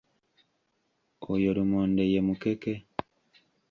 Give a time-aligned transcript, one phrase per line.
[1.33, 2.73] Oyo lumonde ye mukeke.